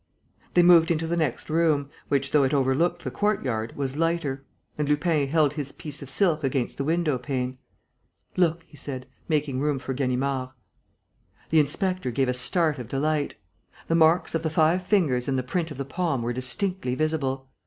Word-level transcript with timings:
They 0.55 0.63
moved 0.63 0.89
into 0.89 1.05
the 1.05 1.15
next 1.15 1.47
room, 1.47 1.91
which, 2.07 2.31
though 2.31 2.43
it 2.43 2.55
overlooked 2.55 3.03
the 3.03 3.11
courtyard, 3.11 3.77
was 3.77 3.95
lighter; 3.95 4.43
and 4.75 4.89
Lupin 4.89 5.27
held 5.27 5.53
his 5.53 5.71
piece 5.71 6.01
of 6.01 6.09
silk 6.09 6.43
against 6.43 6.79
the 6.79 6.83
window 6.83 7.19
pane: 7.19 7.59
"Look," 8.35 8.63
he 8.67 8.75
said, 8.75 9.05
making 9.27 9.59
room 9.59 9.77
for 9.77 9.93
Ganimard. 9.93 10.49
The 11.51 11.59
inspector 11.59 12.09
gave 12.09 12.29
a 12.29 12.33
start 12.33 12.79
of 12.79 12.87
delight. 12.87 13.35
The 13.89 13.93
marks 13.93 14.33
of 14.33 14.41
the 14.41 14.49
five 14.49 14.83
fingers 14.83 15.27
and 15.27 15.37
the 15.37 15.43
print 15.43 15.69
of 15.69 15.77
the 15.77 15.85
palm 15.85 16.23
were 16.23 16.33
distinctly 16.33 16.95
visible. 16.95 17.49